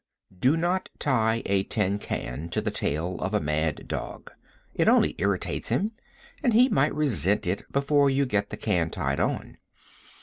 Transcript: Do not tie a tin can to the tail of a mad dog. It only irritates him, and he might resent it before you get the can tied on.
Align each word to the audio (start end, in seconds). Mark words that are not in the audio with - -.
Do 0.39 0.57
not 0.57 0.89
tie 0.97 1.43
a 1.45 1.61
tin 1.61 1.99
can 1.99 2.49
to 2.49 2.59
the 2.59 2.71
tail 2.71 3.19
of 3.19 3.35
a 3.35 3.39
mad 3.39 3.87
dog. 3.87 4.31
It 4.73 4.87
only 4.87 5.13
irritates 5.19 5.69
him, 5.69 5.91
and 6.41 6.55
he 6.55 6.69
might 6.69 6.95
resent 6.95 7.45
it 7.45 7.71
before 7.71 8.09
you 8.09 8.25
get 8.25 8.49
the 8.49 8.57
can 8.57 8.89
tied 8.89 9.19
on. 9.19 9.59